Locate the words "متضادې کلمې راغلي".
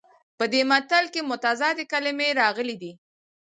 1.29-2.75